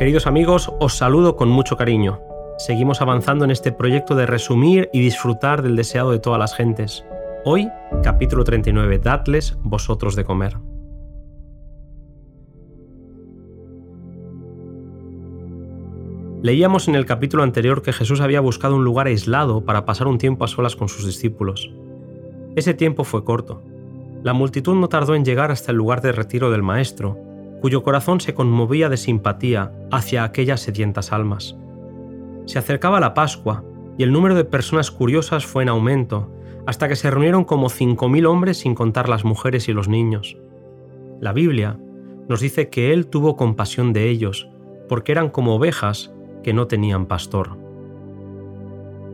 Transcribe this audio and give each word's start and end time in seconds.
Queridos 0.00 0.26
amigos, 0.26 0.72
os 0.80 0.94
saludo 0.94 1.36
con 1.36 1.50
mucho 1.50 1.76
cariño. 1.76 2.20
Seguimos 2.56 3.02
avanzando 3.02 3.44
en 3.44 3.50
este 3.50 3.70
proyecto 3.70 4.14
de 4.14 4.24
resumir 4.24 4.88
y 4.94 5.00
disfrutar 5.00 5.60
del 5.60 5.76
deseado 5.76 6.10
de 6.10 6.18
todas 6.18 6.38
las 6.38 6.54
gentes. 6.54 7.04
Hoy, 7.44 7.68
capítulo 8.02 8.42
39, 8.42 8.98
Dadles 8.98 9.58
vosotros 9.62 10.16
de 10.16 10.24
comer. 10.24 10.56
Leíamos 16.40 16.88
en 16.88 16.94
el 16.94 17.04
capítulo 17.04 17.42
anterior 17.42 17.82
que 17.82 17.92
Jesús 17.92 18.22
había 18.22 18.40
buscado 18.40 18.76
un 18.76 18.84
lugar 18.84 19.06
aislado 19.06 19.66
para 19.66 19.84
pasar 19.84 20.06
un 20.06 20.16
tiempo 20.16 20.46
a 20.46 20.48
solas 20.48 20.76
con 20.76 20.88
sus 20.88 21.04
discípulos. 21.04 21.70
Ese 22.56 22.72
tiempo 22.72 23.04
fue 23.04 23.22
corto. 23.22 23.62
La 24.22 24.32
multitud 24.32 24.74
no 24.76 24.88
tardó 24.88 25.14
en 25.14 25.26
llegar 25.26 25.50
hasta 25.50 25.72
el 25.72 25.76
lugar 25.76 26.00
de 26.00 26.12
retiro 26.12 26.50
del 26.50 26.62
Maestro, 26.62 27.18
cuyo 27.60 27.82
corazón 27.82 28.20
se 28.20 28.34
conmovía 28.34 28.88
de 28.88 28.96
simpatía 28.96 29.72
hacia 29.90 30.24
aquellas 30.24 30.60
sedientas 30.60 31.12
almas. 31.12 31.56
Se 32.46 32.58
acercaba 32.58 33.00
la 33.00 33.14
Pascua 33.14 33.64
y 33.98 34.02
el 34.02 34.12
número 34.12 34.34
de 34.34 34.44
personas 34.44 34.90
curiosas 34.90 35.44
fue 35.44 35.62
en 35.62 35.68
aumento, 35.68 36.30
hasta 36.66 36.88
que 36.88 36.96
se 36.96 37.10
reunieron 37.10 37.44
como 37.44 37.68
5.000 37.68 38.26
hombres 38.26 38.58
sin 38.58 38.74
contar 38.74 39.08
las 39.08 39.24
mujeres 39.24 39.68
y 39.68 39.72
los 39.72 39.88
niños. 39.88 40.36
La 41.20 41.32
Biblia 41.32 41.78
nos 42.28 42.40
dice 42.40 42.68
que 42.70 42.92
Él 42.92 43.06
tuvo 43.06 43.36
compasión 43.36 43.92
de 43.92 44.08
ellos, 44.08 44.48
porque 44.88 45.12
eran 45.12 45.30
como 45.30 45.54
ovejas 45.54 46.12
que 46.42 46.52
no 46.52 46.66
tenían 46.66 47.06
pastor. 47.06 47.56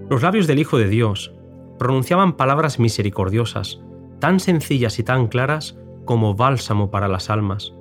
Los 0.08 0.22
labios 0.22 0.46
del 0.46 0.58
Hijo 0.58 0.78
de 0.78 0.88
Dios 0.88 1.34
pronunciaban 1.78 2.36
palabras 2.36 2.78
misericordiosas, 2.78 3.80
tan 4.20 4.40
sencillas 4.40 4.98
y 4.98 5.02
tan 5.02 5.26
claras 5.26 5.78
como 6.04 6.34
bálsamo 6.34 6.90
para 6.90 7.08
las 7.08 7.28
almas. 7.28 7.75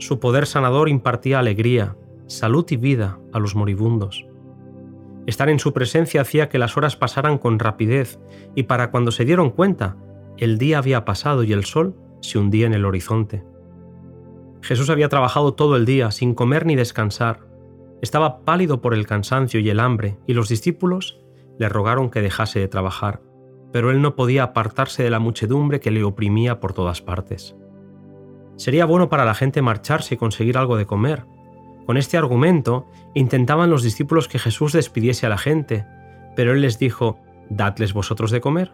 Su 0.00 0.18
poder 0.18 0.46
sanador 0.46 0.88
impartía 0.88 1.38
alegría, 1.38 1.94
salud 2.26 2.64
y 2.70 2.78
vida 2.78 3.18
a 3.34 3.38
los 3.38 3.54
moribundos. 3.54 4.26
Estar 5.26 5.50
en 5.50 5.58
su 5.58 5.74
presencia 5.74 6.22
hacía 6.22 6.48
que 6.48 6.58
las 6.58 6.78
horas 6.78 6.96
pasaran 6.96 7.36
con 7.36 7.58
rapidez 7.58 8.18
y 8.54 8.62
para 8.62 8.90
cuando 8.90 9.10
se 9.10 9.26
dieron 9.26 9.50
cuenta, 9.50 9.98
el 10.38 10.56
día 10.56 10.78
había 10.78 11.04
pasado 11.04 11.44
y 11.44 11.52
el 11.52 11.66
sol 11.66 11.94
se 12.22 12.38
hundía 12.38 12.66
en 12.66 12.72
el 12.72 12.86
horizonte. 12.86 13.44
Jesús 14.62 14.88
había 14.88 15.10
trabajado 15.10 15.52
todo 15.52 15.76
el 15.76 15.84
día 15.84 16.10
sin 16.10 16.32
comer 16.32 16.64
ni 16.64 16.76
descansar. 16.76 17.40
Estaba 18.00 18.40
pálido 18.40 18.80
por 18.80 18.94
el 18.94 19.06
cansancio 19.06 19.60
y 19.60 19.68
el 19.68 19.80
hambre 19.80 20.16
y 20.26 20.32
los 20.32 20.48
discípulos 20.48 21.20
le 21.58 21.68
rogaron 21.68 22.08
que 22.08 22.22
dejase 22.22 22.58
de 22.58 22.68
trabajar, 22.68 23.20
pero 23.70 23.90
él 23.90 24.00
no 24.00 24.16
podía 24.16 24.44
apartarse 24.44 25.02
de 25.02 25.10
la 25.10 25.18
muchedumbre 25.18 25.78
que 25.78 25.90
le 25.90 26.04
oprimía 26.04 26.58
por 26.58 26.72
todas 26.72 27.02
partes. 27.02 27.54
Sería 28.60 28.84
bueno 28.84 29.08
para 29.08 29.24
la 29.24 29.32
gente 29.32 29.62
marcharse 29.62 30.16
y 30.16 30.18
conseguir 30.18 30.58
algo 30.58 30.76
de 30.76 30.84
comer. 30.84 31.24
Con 31.86 31.96
este 31.96 32.18
argumento 32.18 32.86
intentaban 33.14 33.70
los 33.70 33.82
discípulos 33.82 34.28
que 34.28 34.38
Jesús 34.38 34.74
despidiese 34.74 35.24
a 35.24 35.30
la 35.30 35.38
gente, 35.38 35.86
pero 36.36 36.52
él 36.52 36.60
les 36.60 36.78
dijo, 36.78 37.18
Dadles 37.48 37.94
vosotros 37.94 38.30
de 38.30 38.42
comer. 38.42 38.72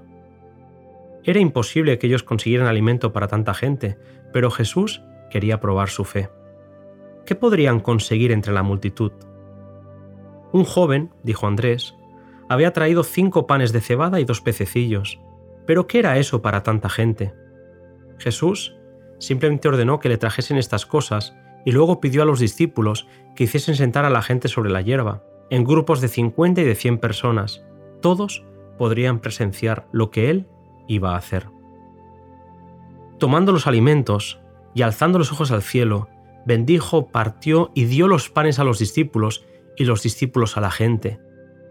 Era 1.22 1.38
imposible 1.38 2.00
que 2.00 2.08
ellos 2.08 2.24
consiguieran 2.24 2.66
alimento 2.66 3.12
para 3.12 3.28
tanta 3.28 3.54
gente, 3.54 3.96
pero 4.32 4.50
Jesús 4.50 5.04
quería 5.30 5.60
probar 5.60 5.88
su 5.88 6.02
fe. 6.02 6.30
¿Qué 7.24 7.36
podrían 7.36 7.78
conseguir 7.78 8.32
entre 8.32 8.52
la 8.52 8.64
multitud? 8.64 9.12
Un 10.50 10.64
joven, 10.64 11.12
dijo 11.22 11.46
Andrés, 11.46 11.94
había 12.48 12.72
traído 12.72 13.04
cinco 13.04 13.46
panes 13.46 13.72
de 13.72 13.80
cebada 13.80 14.18
y 14.18 14.24
dos 14.24 14.40
pececillos. 14.40 15.20
Pero 15.64 15.86
¿qué 15.86 16.00
era 16.00 16.18
eso 16.18 16.42
para 16.42 16.64
tanta 16.64 16.88
gente? 16.88 17.34
Jesús 18.18 18.76
simplemente 19.18 19.68
ordenó 19.68 19.98
que 19.98 20.08
le 20.08 20.18
trajesen 20.18 20.56
estas 20.56 20.86
cosas 20.86 21.36
y 21.64 21.72
luego 21.72 22.00
pidió 22.00 22.22
a 22.22 22.26
los 22.26 22.40
discípulos 22.40 23.08
que 23.34 23.44
hiciesen 23.44 23.74
sentar 23.74 24.04
a 24.04 24.10
la 24.10 24.22
gente 24.22 24.48
sobre 24.48 24.70
la 24.70 24.82
hierba, 24.82 25.24
en 25.50 25.64
grupos 25.64 26.00
de 26.00 26.08
50 26.08 26.60
y 26.60 26.64
de 26.64 26.74
100 26.74 26.98
personas. 26.98 27.64
Todos 28.00 28.44
podrían 28.78 29.20
presenciar 29.20 29.86
lo 29.92 30.10
que 30.10 30.30
él 30.30 30.46
iba 30.86 31.14
a 31.14 31.18
hacer. 31.18 31.48
Tomando 33.18 33.52
los 33.52 33.66
alimentos 33.66 34.40
y 34.74 34.82
alzando 34.82 35.18
los 35.18 35.32
ojos 35.32 35.50
al 35.50 35.62
cielo, 35.62 36.08
bendijo, 36.44 37.08
partió 37.08 37.70
y 37.74 37.86
dio 37.86 38.08
los 38.08 38.30
panes 38.30 38.58
a 38.58 38.64
los 38.64 38.78
discípulos 38.78 39.44
y 39.76 39.84
los 39.84 40.02
discípulos 40.02 40.56
a 40.56 40.60
la 40.60 40.70
gente. 40.70 41.18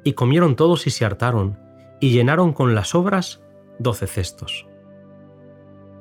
Y 0.04 0.14
comieron 0.14 0.56
todos 0.56 0.88
y 0.88 0.90
se 0.90 1.06
hartaron, 1.06 1.60
y 2.00 2.12
llenaron 2.12 2.54
con 2.54 2.76
las 2.76 2.96
obras 2.96 3.42
doce 3.80 4.08
cestos. 4.08 4.68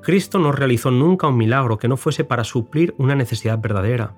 Cristo 0.04 0.38
no 0.38 0.53
realizó 0.53 0.91
nunca 0.91 1.28
un 1.28 1.38
milagro 1.38 1.78
que 1.78 1.88
no 1.88 1.97
fuese 1.97 2.25
para 2.25 2.44
suplir 2.44 2.94
una 2.98 3.15
necesidad 3.15 3.59
verdadera, 3.59 4.15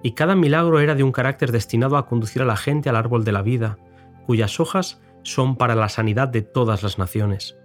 y 0.00 0.12
cada 0.12 0.36
milagro 0.36 0.78
era 0.78 0.94
de 0.94 1.02
un 1.02 1.10
carácter 1.10 1.50
destinado 1.50 1.96
a 1.96 2.06
conducir 2.06 2.40
a 2.40 2.44
la 2.44 2.56
gente 2.56 2.88
al 2.88 2.94
árbol 2.94 3.24
de 3.24 3.32
la 3.32 3.42
vida, 3.42 3.76
cuyas 4.26 4.60
hojas 4.60 5.02
son 5.24 5.56
para 5.56 5.74
la 5.74 5.88
sanidad 5.88 6.28
de 6.28 6.42
todas 6.42 6.84
las 6.84 6.98
naciones. 6.98 7.56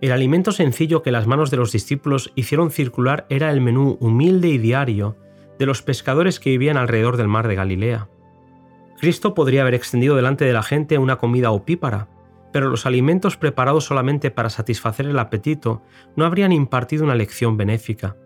El 0.00 0.12
alimento 0.12 0.50
sencillo 0.50 1.02
que 1.02 1.12
las 1.12 1.26
manos 1.26 1.50
de 1.50 1.58
los 1.58 1.72
discípulos 1.72 2.32
hicieron 2.36 2.70
circular 2.70 3.26
era 3.28 3.50
el 3.50 3.60
menú 3.60 3.98
humilde 4.00 4.48
y 4.48 4.56
diario 4.56 5.16
de 5.58 5.66
los 5.66 5.82
pescadores 5.82 6.40
que 6.40 6.50
vivían 6.50 6.78
alrededor 6.78 7.18
del 7.18 7.28
mar 7.28 7.48
de 7.48 7.54
Galilea. 7.54 8.08
Cristo 8.98 9.34
podría 9.34 9.60
haber 9.60 9.74
extendido 9.74 10.16
delante 10.16 10.46
de 10.46 10.54
la 10.54 10.62
gente 10.62 10.96
una 10.96 11.16
comida 11.16 11.50
opípara, 11.50 12.08
pero 12.54 12.70
los 12.70 12.86
alimentos 12.86 13.36
preparados 13.36 13.84
solamente 13.84 14.30
para 14.30 14.48
satisfacer 14.48 15.06
el 15.06 15.18
apetito 15.18 15.82
no 16.14 16.24
habrían 16.24 16.52
impartido 16.52 17.02
una 17.02 17.16
lección 17.16 17.56
benéfica. 17.56 18.16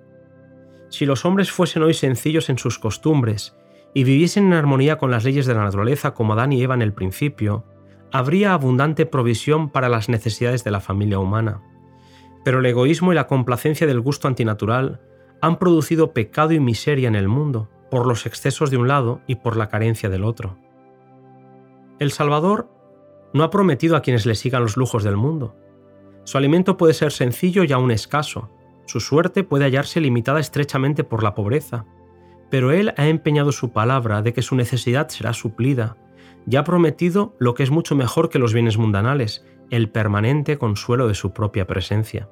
Si 0.90 1.06
los 1.06 1.24
hombres 1.24 1.50
fuesen 1.50 1.82
hoy 1.82 1.94
sencillos 1.94 2.50
en 2.50 2.58
sus 2.58 2.78
costumbres 2.78 3.56
y 3.94 4.04
viviesen 4.04 4.48
en 4.48 4.52
armonía 4.52 4.98
con 4.98 5.10
las 5.10 5.24
leyes 5.24 5.46
de 5.46 5.54
la 5.54 5.64
naturaleza 5.64 6.12
como 6.12 6.34
Adán 6.34 6.52
y 6.52 6.62
Eva 6.62 6.74
en 6.74 6.82
el 6.82 6.92
principio, 6.92 7.64
habría 8.12 8.52
abundante 8.52 9.06
provisión 9.06 9.70
para 9.70 9.88
las 9.88 10.10
necesidades 10.10 10.62
de 10.62 10.72
la 10.72 10.80
familia 10.80 11.20
humana. 11.20 11.62
Pero 12.44 12.58
el 12.58 12.66
egoísmo 12.66 13.12
y 13.12 13.16
la 13.16 13.28
complacencia 13.28 13.86
del 13.86 14.02
gusto 14.02 14.28
antinatural 14.28 15.00
han 15.40 15.58
producido 15.58 16.12
pecado 16.12 16.52
y 16.52 16.60
miseria 16.60 17.08
en 17.08 17.16
el 17.16 17.28
mundo, 17.28 17.70
por 17.90 18.06
los 18.06 18.26
excesos 18.26 18.70
de 18.70 18.76
un 18.76 18.88
lado 18.88 19.22
y 19.26 19.36
por 19.36 19.56
la 19.56 19.70
carencia 19.70 20.10
del 20.10 20.24
otro. 20.24 20.58
El 21.98 22.12
Salvador 22.12 22.77
no 23.32 23.44
ha 23.44 23.50
prometido 23.50 23.96
a 23.96 24.02
quienes 24.02 24.26
le 24.26 24.34
sigan 24.34 24.62
los 24.62 24.76
lujos 24.76 25.04
del 25.04 25.16
mundo. 25.16 25.56
Su 26.24 26.38
alimento 26.38 26.76
puede 26.76 26.94
ser 26.94 27.12
sencillo 27.12 27.64
y 27.64 27.72
aún 27.72 27.90
escaso. 27.90 28.50
Su 28.86 29.00
suerte 29.00 29.44
puede 29.44 29.64
hallarse 29.64 30.00
limitada 30.00 30.40
estrechamente 30.40 31.04
por 31.04 31.22
la 31.22 31.34
pobreza. 31.34 31.86
Pero 32.50 32.72
Él 32.72 32.94
ha 32.96 33.08
empeñado 33.08 33.52
su 33.52 33.72
palabra 33.72 34.22
de 34.22 34.32
que 34.32 34.42
su 34.42 34.56
necesidad 34.56 35.08
será 35.08 35.32
suplida 35.32 35.96
y 36.46 36.56
ha 36.56 36.64
prometido 36.64 37.34
lo 37.38 37.54
que 37.54 37.62
es 37.62 37.70
mucho 37.70 37.94
mejor 37.94 38.30
que 38.30 38.38
los 38.38 38.54
bienes 38.54 38.78
mundanales, 38.78 39.44
el 39.70 39.90
permanente 39.90 40.56
consuelo 40.56 41.08
de 41.08 41.14
su 41.14 41.32
propia 41.32 41.66
presencia. 41.66 42.28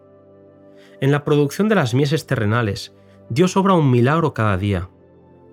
En 1.00 1.10
la 1.10 1.24
producción 1.24 1.68
de 1.68 1.74
las 1.74 1.94
mieses 1.94 2.26
terrenales, 2.26 2.94
Dios 3.28 3.56
obra 3.56 3.74
un 3.74 3.90
milagro 3.90 4.32
cada 4.32 4.56
día. 4.56 4.88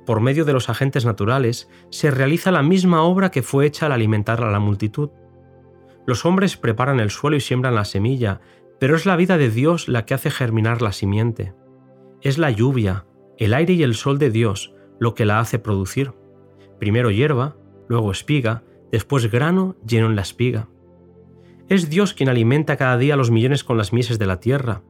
Por 0.06 0.22
medio 0.22 0.46
de 0.46 0.54
los 0.54 0.70
agentes 0.70 1.06
naturales, 1.06 1.70
se 1.90 2.12
realiza 2.12 2.52
la 2.52 2.64
misma 2.64 3.04
obra 3.04 3.32
que 3.32 3.42
fue 3.42 3.66
hecha 3.66 3.88
al 3.88 3.92
alimentar 3.92 4.44
a 4.44 4.52
la 4.52 4.60
multitud. 4.60 5.10
Los 6.06 6.26
hombres 6.26 6.58
preparan 6.58 7.00
el 7.00 7.10
suelo 7.10 7.38
y 7.38 7.42
siembran 7.42 7.76
la 7.76 7.86
semilla, 7.86 8.42
pero 8.80 8.96
es 8.96 9.06
la 9.06 9.16
vida 9.16 9.38
de 9.38 9.50
Dios 9.50 9.88
la 9.88 10.06
que 10.06 10.14
hace 10.14 10.30
germinar 10.30 10.82
la 10.82 10.92
simiente. 10.92 11.54
Es 12.22 12.38
la 12.38 12.52
lluvia, 12.52 13.06
el 13.38 13.54
aire 13.54 13.74
y 13.74 13.84
el 13.84 13.96
sol 13.96 14.20
de 14.20 14.30
Dios 14.30 14.74
lo 15.00 15.16
que 15.16 15.26
la 15.26 15.40
hace 15.40 15.60
producir. 15.60 16.14
Primero 16.80 17.12
hierba, 17.12 17.56
luego 17.88 18.12
espiga, 18.12 18.64
después 18.92 19.32
grano 19.32 19.76
lleno 19.86 20.08
en 20.08 20.16
la 20.16 20.22
espiga. 20.22 20.68
Es 21.70 21.90
Dios 21.90 22.14
quien 22.14 22.30
alimenta 22.30 22.76
cada 22.76 22.98
día 22.98 23.14
a 23.14 23.18
los 23.18 23.32
millones 23.32 23.64
con 23.64 23.78
las 23.78 23.94
mieses 23.94 24.20
de 24.20 24.26
la 24.26 24.40
tierra. 24.40 24.82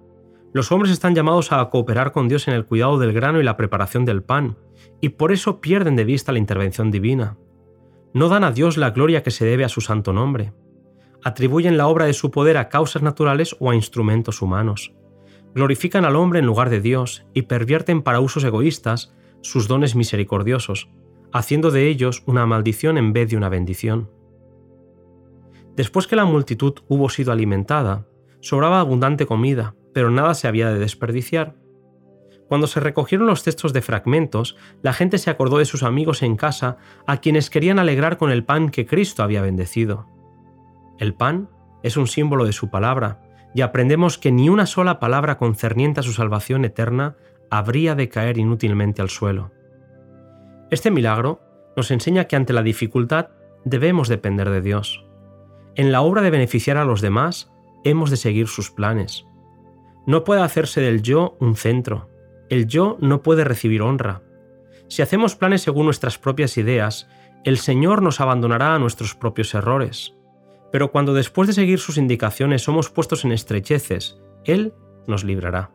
Los 0.54 0.72
hombres 0.72 0.92
están 0.92 1.16
llamados 1.16 1.52
a 1.52 1.68
cooperar 1.70 2.12
con 2.12 2.28
Dios 2.28 2.48
en 2.48 2.54
el 2.54 2.66
cuidado 2.66 2.98
del 3.00 3.14
grano 3.14 3.40
y 3.40 3.44
la 3.44 3.58
preparación 3.58 4.06
del 4.06 4.24
pan, 4.24 4.58
y 5.02 5.10
por 5.10 5.32
eso 5.32 5.62
pierden 5.62 5.96
de 5.96 6.06
vista 6.06 6.32
la 6.32 6.40
intervención 6.40 6.92
divina. 6.92 7.38
No 8.14 8.30
dan 8.30 8.44
a 8.44 8.52
Dios 8.52 8.78
la 8.78 8.92
gloria 8.92 9.24
que 9.24 9.32
se 9.32 9.46
debe 9.46 9.66
a 9.66 9.70
su 9.70 9.82
santo 9.82 10.14
nombre 10.14 10.54
atribuyen 11.24 11.78
la 11.78 11.88
obra 11.88 12.06
de 12.06 12.14
su 12.14 12.32
poder 12.32 12.58
a 12.58 12.70
causas 12.70 13.02
naturales 13.02 13.56
o 13.60 13.72
a 13.72 13.76
instrumentos 13.76 14.42
humanos. 14.42 14.94
Glorifican 15.56 16.06
al 16.06 16.16
hombre 16.16 16.40
en 16.40 16.46
lugar 16.46 16.70
de 16.70 16.82
Dios 16.82 17.26
y 17.34 17.44
pervierten 17.44 18.02
para 18.02 18.20
usos 18.20 18.44
egoístas 18.44 19.14
sus 19.42 19.68
dones 19.68 19.96
misericordiosos, 19.96 20.90
haciendo 21.32 21.72
de 21.72 21.88
ellos 21.88 22.24
una 22.26 22.46
maldición 22.46 22.98
en 22.98 23.14
vez 23.14 23.30
de 23.30 23.38
una 23.38 23.50
bendición. 23.50 24.10
Después 25.76 26.08
que 26.08 26.16
la 26.16 26.26
multitud 26.26 26.74
hubo 26.88 27.10
sido 27.10 27.32
alimentada, 27.32 28.08
sobraba 28.42 28.80
abundante 28.80 29.26
comida, 29.26 29.76
pero 29.94 30.12
nada 30.12 30.34
se 30.34 30.48
había 30.48 30.70
de 30.70 30.80
desperdiciar. 30.80 31.56
Cuando 32.48 32.68
se 32.68 32.80
recogieron 32.80 33.26
los 33.26 33.44
textos 33.44 33.74
de 33.74 33.82
fragmentos, 33.82 34.58
la 34.82 34.94
gente 34.94 35.18
se 35.18 35.30
acordó 35.30 35.58
de 35.58 35.66
sus 35.66 35.82
amigos 35.82 36.22
en 36.22 36.36
casa 36.36 36.78
a 37.08 37.18
quienes 37.18 37.50
querían 37.50 37.80
alegrar 37.80 38.18
con 38.18 38.32
el 38.32 38.44
pan 38.44 38.70
que 38.70 38.86
Cristo 38.86 39.24
había 39.24 39.42
bendecido. 39.42 40.08
El 41.04 41.16
pan 41.16 41.50
es 41.84 41.98
un 41.98 42.08
símbolo 42.08 42.46
de 42.46 42.54
su 42.54 42.70
palabra, 42.70 43.20
y 43.54 43.60
aprendemos 43.60 44.18
que 44.18 44.32
ni 44.32 44.48
una 44.48 44.66
sola 44.66 45.02
palabra 45.02 45.38
concerniente 45.38 46.00
a 46.00 46.04
su 46.04 46.14
salvación 46.14 46.64
eterna 46.64 47.18
habría 47.52 47.94
de 47.94 48.08
caer 48.08 48.38
inútilmente 48.38 49.02
al 49.02 49.10
suelo. 49.10 49.52
Este 50.72 50.92
milagro 50.92 51.42
nos 51.76 51.92
enseña 51.92 52.24
que 52.24 52.38
ante 52.38 52.54
la 52.54 52.64
dificultad 52.64 53.32
debemos 53.66 54.08
depender 54.08 54.50
de 54.50 54.62
Dios. 54.62 55.06
En 55.76 55.92
la 55.92 56.00
obra 56.00 56.22
de 56.22 56.30
beneficiar 56.30 56.78
a 56.78 56.86
los 56.86 57.02
demás, 57.02 57.52
hemos 57.84 58.10
de 58.10 58.16
seguir 58.16 58.48
sus 58.48 58.72
planes. 58.72 59.26
No 60.08 60.24
puede 60.24 60.42
hacerse 60.42 60.80
del 60.80 61.02
yo 61.02 61.36
un 61.42 61.58
centro. 61.58 62.08
El 62.50 62.66
yo 62.66 62.96
no 63.02 63.22
puede 63.22 63.44
recibir 63.44 63.82
honra. 63.82 64.22
Si 64.88 65.02
hacemos 65.02 65.36
planes 65.36 65.64
según 65.64 65.84
nuestras 65.84 66.18
propias 66.18 66.58
ideas, 66.58 67.10
el 67.44 67.58
Señor 67.58 68.02
nos 68.02 68.22
abandonará 68.22 68.74
a 68.74 68.80
nuestros 68.80 69.16
propios 69.16 69.54
errores. 69.54 70.16
Pero 70.74 70.92
cuando 70.92 71.14
después 71.14 71.46
de 71.46 71.54
seguir 71.54 71.78
sus 71.78 72.00
indicaciones 72.00 72.64
somos 72.64 72.90
puestos 72.90 73.26
en 73.26 73.32
estrecheces, 73.32 74.20
Él 74.44 74.74
nos 75.06 75.24
librará. 75.24 75.70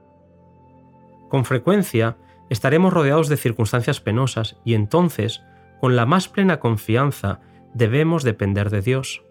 Con 1.29 1.45
frecuencia 1.45 2.17
estaremos 2.50 2.93
rodeados 2.93 3.29
de 3.29 3.37
circunstancias 3.37 4.00
penosas 4.00 4.56
y 4.65 4.75
entonces, 4.75 5.41
con 5.81 5.95
la 5.95 6.05
más 6.05 6.27
plena 6.29 6.59
confianza, 6.59 7.39
debemos 7.75 8.25
depender 8.25 8.71
de 8.71 8.83
Dios. 8.83 9.23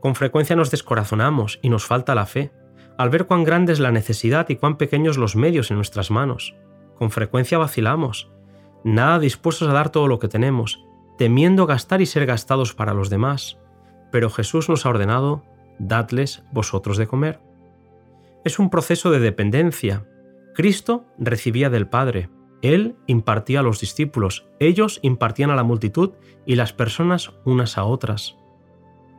Con 0.00 0.16
frecuencia 0.16 0.56
nos 0.56 0.72
descorazonamos 0.72 1.60
y 1.62 1.68
nos 1.68 1.86
falta 1.86 2.16
la 2.16 2.26
fe, 2.26 2.50
al 2.98 3.08
ver 3.08 3.26
cuán 3.26 3.44
grande 3.44 3.72
es 3.72 3.78
la 3.78 3.92
necesidad 3.92 4.48
y 4.48 4.56
cuán 4.56 4.78
pequeños 4.78 5.16
los 5.16 5.36
medios 5.36 5.70
en 5.70 5.76
nuestras 5.76 6.10
manos. 6.10 6.56
Con 6.96 7.12
frecuencia 7.12 7.56
vacilamos, 7.56 8.32
nada 8.82 9.20
dispuestos 9.20 9.68
a 9.68 9.72
dar 9.72 9.90
todo 9.90 10.08
lo 10.08 10.18
que 10.18 10.26
tenemos, 10.26 10.84
temiendo 11.18 11.66
gastar 11.66 12.00
y 12.00 12.06
ser 12.06 12.26
gastados 12.26 12.74
para 12.74 12.94
los 12.94 13.10
demás. 13.10 13.60
Pero 14.10 14.30
Jesús 14.30 14.68
nos 14.68 14.86
ha 14.86 14.90
ordenado, 14.90 15.44
dadles 15.78 16.42
vosotros 16.52 16.96
de 16.96 17.06
comer. 17.06 17.40
Es 18.44 18.58
un 18.58 18.70
proceso 18.70 19.10
de 19.10 19.20
dependencia. 19.20 20.06
Cristo 20.54 21.04
recibía 21.18 21.70
del 21.70 21.88
Padre, 21.88 22.30
Él 22.62 22.96
impartía 23.06 23.60
a 23.60 23.62
los 23.62 23.80
discípulos, 23.80 24.48
ellos 24.58 24.98
impartían 25.02 25.50
a 25.50 25.56
la 25.56 25.62
multitud 25.62 26.12
y 26.46 26.56
las 26.56 26.72
personas 26.72 27.32
unas 27.44 27.78
a 27.78 27.84
otras. 27.84 28.36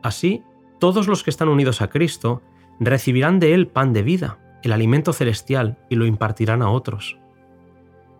Así, 0.02 0.42
todos 0.78 1.06
los 1.08 1.22
que 1.22 1.30
están 1.30 1.48
unidos 1.48 1.82
a 1.82 1.88
Cristo 1.88 2.42
recibirán 2.78 3.38
de 3.38 3.54
Él 3.54 3.68
pan 3.68 3.92
de 3.92 4.02
vida, 4.02 4.38
el 4.62 4.72
alimento 4.72 5.12
celestial, 5.12 5.78
y 5.88 5.96
lo 5.96 6.06
impartirán 6.06 6.62
a 6.62 6.70
otros. 6.70 7.18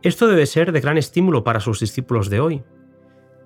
Esto 0.02 0.28
debe 0.28 0.46
ser 0.46 0.72
de 0.72 0.81
gran 0.81 0.96
estímulo 0.96 1.44
para 1.44 1.61
sus 1.61 1.81
discípulos 1.81 2.31
de 2.31 2.40
hoy. 2.40 2.62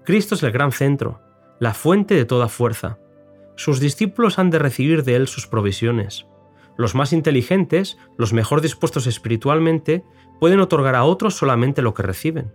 Cristo 0.04 0.34
es 0.34 0.42
el 0.42 0.52
gran 0.52 0.70
centro, 0.70 1.20
la 1.58 1.74
fuente 1.74 2.14
de 2.14 2.24
toda 2.24 2.48
fuerza. 2.48 2.98
Sus 3.56 3.80
discípulos 3.80 4.38
han 4.38 4.50
de 4.50 4.58
recibir 4.58 5.04
de 5.04 5.16
Él 5.16 5.28
sus 5.28 5.46
provisiones. 5.46 6.26
Los 6.76 6.94
más 6.94 7.12
inteligentes, 7.12 7.98
los 8.18 8.32
mejor 8.32 8.60
dispuestos 8.60 9.06
espiritualmente, 9.06 10.04
pueden 10.40 10.60
otorgar 10.60 10.96
a 10.96 11.04
otros 11.04 11.34
solamente 11.34 11.82
lo 11.82 11.94
que 11.94 12.02
reciben. 12.02 12.52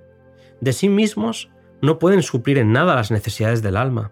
De 0.59 0.73
sí 0.73 0.89
mismos 0.89 1.49
no 1.81 1.99
pueden 1.99 2.21
suplir 2.21 2.57
en 2.57 2.73
nada 2.73 2.95
las 2.95 3.11
necesidades 3.11 3.61
del 3.61 3.77
alma. 3.77 4.11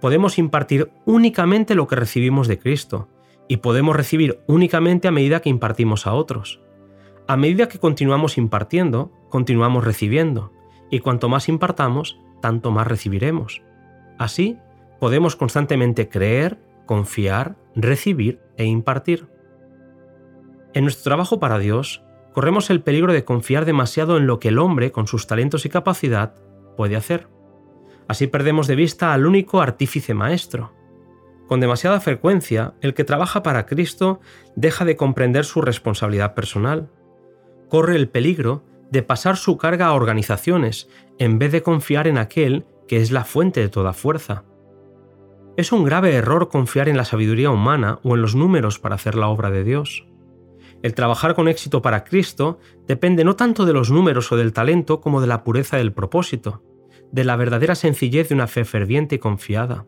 Podemos 0.00 0.38
impartir 0.38 0.90
únicamente 1.04 1.74
lo 1.74 1.86
que 1.86 1.96
recibimos 1.96 2.48
de 2.48 2.58
Cristo, 2.58 3.08
y 3.48 3.58
podemos 3.58 3.94
recibir 3.94 4.40
únicamente 4.46 5.08
a 5.08 5.12
medida 5.12 5.40
que 5.40 5.48
impartimos 5.48 6.06
a 6.06 6.14
otros. 6.14 6.60
A 7.28 7.36
medida 7.36 7.68
que 7.68 7.78
continuamos 7.78 8.38
impartiendo, 8.38 9.12
continuamos 9.28 9.84
recibiendo, 9.84 10.52
y 10.90 11.00
cuanto 11.00 11.28
más 11.28 11.48
impartamos, 11.48 12.18
tanto 12.40 12.70
más 12.70 12.86
recibiremos. 12.86 13.62
Así, 14.18 14.58
podemos 14.98 15.36
constantemente 15.36 16.08
creer, 16.08 16.58
confiar, 16.86 17.56
recibir 17.74 18.40
e 18.56 18.64
impartir. 18.64 19.28
En 20.74 20.84
nuestro 20.84 21.04
trabajo 21.04 21.40
para 21.40 21.58
Dios, 21.58 22.02
corremos 22.32 22.70
el 22.70 22.82
peligro 22.82 23.12
de 23.12 23.24
confiar 23.24 23.64
demasiado 23.64 24.16
en 24.16 24.26
lo 24.26 24.38
que 24.38 24.48
el 24.48 24.58
hombre, 24.58 24.92
con 24.92 25.06
sus 25.06 25.26
talentos 25.26 25.64
y 25.64 25.68
capacidad, 25.68 26.34
puede 26.76 26.96
hacer. 26.96 27.28
Así 28.08 28.26
perdemos 28.26 28.66
de 28.66 28.76
vista 28.76 29.12
al 29.12 29.26
único 29.26 29.60
artífice 29.60 30.14
maestro. 30.14 30.72
Con 31.48 31.60
demasiada 31.60 32.00
frecuencia, 32.00 32.74
el 32.80 32.94
que 32.94 33.04
trabaja 33.04 33.42
para 33.42 33.66
Cristo 33.66 34.20
deja 34.54 34.84
de 34.84 34.96
comprender 34.96 35.44
su 35.44 35.62
responsabilidad 35.62 36.34
personal. 36.34 36.90
Corre 37.68 37.96
el 37.96 38.08
peligro 38.08 38.64
de 38.90 39.02
pasar 39.02 39.36
su 39.36 39.56
carga 39.56 39.86
a 39.86 39.94
organizaciones 39.94 40.88
en 41.18 41.38
vez 41.38 41.52
de 41.52 41.62
confiar 41.62 42.06
en 42.06 42.18
aquel 42.18 42.66
que 42.86 42.98
es 42.98 43.10
la 43.10 43.24
fuente 43.24 43.60
de 43.60 43.68
toda 43.68 43.92
fuerza. 43.92 44.44
Es 45.56 45.72
un 45.72 45.84
grave 45.84 46.12
error 46.12 46.50
confiar 46.50 46.86
en 46.86 46.98
la 46.98 47.06
sabiduría 47.06 47.50
humana 47.50 47.98
o 48.02 48.14
en 48.14 48.20
los 48.20 48.34
números 48.34 48.78
para 48.78 48.96
hacer 48.96 49.14
la 49.14 49.28
obra 49.28 49.50
de 49.50 49.64
Dios. 49.64 50.06
El 50.82 50.94
trabajar 50.94 51.34
con 51.34 51.48
éxito 51.48 51.80
para 51.80 52.04
Cristo 52.04 52.58
depende 52.86 53.24
no 53.24 53.36
tanto 53.36 53.64
de 53.64 53.72
los 53.72 53.90
números 53.90 54.30
o 54.30 54.36
del 54.36 54.52
talento 54.52 55.00
como 55.00 55.22
de 55.22 55.28
la 55.28 55.44
pureza 55.44 55.78
del 55.78 55.94
propósito, 55.94 56.62
de 57.10 57.24
la 57.24 57.36
verdadera 57.36 57.74
sencillez 57.74 58.28
de 58.28 58.34
una 58.34 58.48
fe 58.48 58.66
ferviente 58.66 59.14
y 59.14 59.18
confiada. 59.18 59.86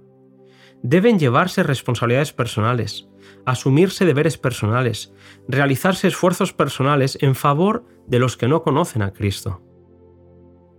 Deben 0.82 1.19
llevarse 1.19 1.62
responsabilidades 1.62 2.32
personales, 2.32 3.11
asumirse 3.44 4.06
deberes 4.06 4.38
personales, 4.38 5.12
realizarse 5.49 6.09
esfuerzos 6.09 6.55
personales 6.55 7.19
en 7.20 7.35
favor 7.35 7.85
de 8.06 8.20
los 8.20 8.38
que 8.38 8.49
no 8.49 8.62
conocen 8.62 9.03
a 9.03 9.12
Cristo. 9.12 9.61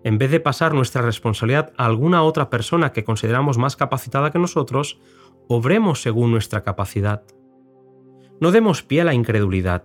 En 0.04 0.18
vez 0.18 0.32
de 0.32 0.40
pasar 0.40 0.74
nuestra 0.74 1.02
responsabilidad 1.02 1.74
a 1.78 1.86
alguna 1.86 2.24
otra 2.24 2.50
persona 2.50 2.94
que 2.94 3.04
consideramos 3.04 3.58
más 3.58 3.76
capacitada 3.76 4.32
que 4.32 4.40
nosotros, 4.40 5.00
obremos 5.48 6.02
según 6.02 6.32
nuestra 6.32 6.64
capacidad. 6.64 7.24
No 8.40 8.52
demos 8.52 8.84
pie 8.84 9.02
a 9.02 9.06
la 9.06 9.14
incredulidad. 9.14 9.84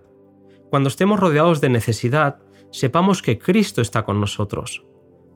Cuando 0.70 0.88
estemos 0.88 1.18
rodeados 1.18 1.60
de 1.60 1.68
necesidad, 1.68 2.38
sepamos 2.70 3.22
que 3.22 3.38
Cristo 3.38 3.80
está 3.80 4.04
con 4.04 4.20
nosotros. 4.20 4.84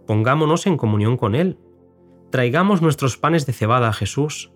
Pongámonos 0.07 0.67
en 0.67 0.77
comunión 0.77 1.17
con 1.17 1.35
Él. 1.35 1.59
Traigamos 2.31 2.83
nuestros 2.83 3.17
panes 3.17 3.47
de 3.47 3.53
cebada 3.53 3.89
a 3.89 3.93
Jesús. 3.93 4.53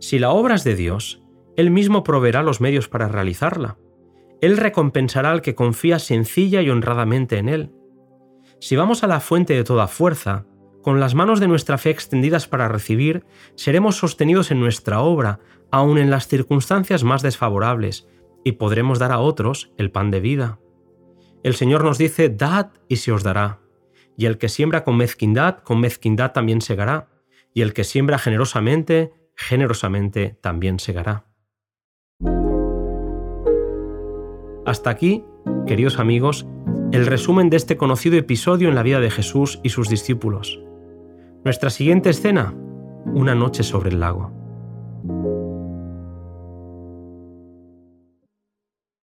Si 0.00 0.18
la 0.18 0.30
obra 0.30 0.54
es 0.54 0.64
de 0.64 0.74
Dios, 0.74 1.22
Él 1.56 1.70
mismo 1.70 2.04
proveerá 2.04 2.42
los 2.42 2.60
medios 2.60 2.88
para 2.88 3.08
realizarla. 3.08 3.78
Él 4.40 4.56
recompensará 4.56 5.30
al 5.30 5.40
que 5.40 5.54
confía 5.54 5.98
sencilla 5.98 6.62
y 6.62 6.68
honradamente 6.68 7.38
en 7.38 7.48
Él. 7.48 7.72
Si 8.62 8.76
vamos 8.76 9.02
a 9.02 9.08
la 9.08 9.18
fuente 9.18 9.54
de 9.54 9.64
toda 9.64 9.88
fuerza, 9.88 10.46
con 10.82 11.00
las 11.00 11.16
manos 11.16 11.40
de 11.40 11.48
nuestra 11.48 11.78
fe 11.78 11.90
extendidas 11.90 12.46
para 12.46 12.68
recibir, 12.68 13.24
seremos 13.56 13.96
sostenidos 13.96 14.52
en 14.52 14.60
nuestra 14.60 15.00
obra, 15.00 15.40
aun 15.72 15.98
en 15.98 16.10
las 16.10 16.28
circunstancias 16.28 17.02
más 17.02 17.22
desfavorables, 17.22 18.06
y 18.44 18.52
podremos 18.52 19.00
dar 19.00 19.10
a 19.10 19.18
otros 19.18 19.72
el 19.78 19.90
pan 19.90 20.12
de 20.12 20.20
vida. 20.20 20.60
El 21.42 21.56
Señor 21.56 21.82
nos 21.82 21.98
dice, 21.98 22.28
dad 22.28 22.70
y 22.86 22.98
se 22.98 23.10
os 23.10 23.24
dará. 23.24 23.58
Y 24.16 24.26
el 24.26 24.38
que 24.38 24.48
siembra 24.48 24.84
con 24.84 24.96
mezquindad, 24.96 25.58
con 25.64 25.80
mezquindad 25.80 26.30
también 26.30 26.60
segará. 26.60 27.08
Y 27.52 27.62
el 27.62 27.72
que 27.72 27.82
siembra 27.82 28.16
generosamente, 28.16 29.12
generosamente 29.34 30.38
también 30.40 30.78
segará. 30.78 31.26
Hasta 34.64 34.90
aquí, 34.90 35.24
queridos 35.66 35.98
amigos, 35.98 36.46
el 36.92 37.06
resumen 37.06 37.48
de 37.48 37.56
este 37.56 37.78
conocido 37.78 38.18
episodio 38.18 38.68
en 38.68 38.74
la 38.74 38.82
vida 38.82 39.00
de 39.00 39.10
Jesús 39.10 39.60
y 39.62 39.70
sus 39.70 39.88
discípulos. 39.88 40.60
Nuestra 41.42 41.70
siguiente 41.70 42.10
escena, 42.10 42.54
una 43.06 43.34
noche 43.34 43.62
sobre 43.62 43.88
el 43.88 44.00
lago. 44.00 44.41